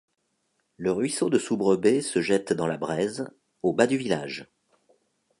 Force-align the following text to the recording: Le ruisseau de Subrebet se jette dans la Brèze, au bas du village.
Le 0.77 0.91
ruisseau 0.91 1.29
de 1.29 1.37
Subrebet 1.37 2.01
se 2.01 2.21
jette 2.23 2.53
dans 2.53 2.65
la 2.65 2.77
Brèze, 2.77 3.29
au 3.61 3.71
bas 3.71 3.85
du 3.85 3.97
village. 3.97 4.47